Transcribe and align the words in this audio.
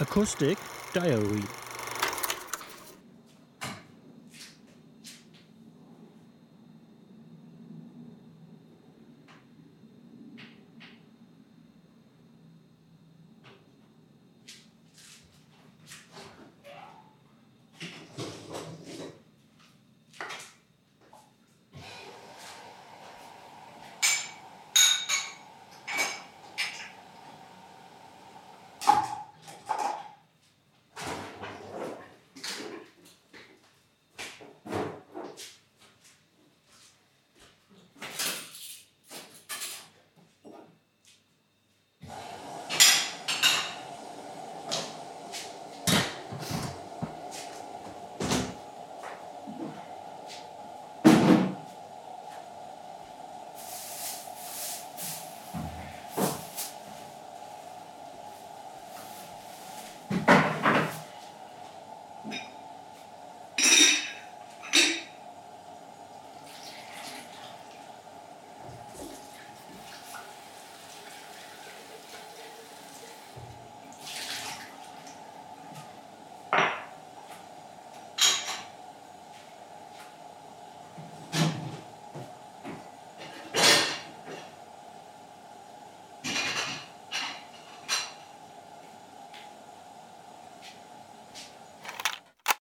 Acoustic 0.00 0.58
Diary. 0.92 1.67